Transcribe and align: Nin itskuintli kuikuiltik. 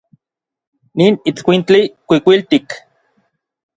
Nin 1.01 1.13
itskuintli 1.31 1.79
kuikuiltik. 2.13 2.67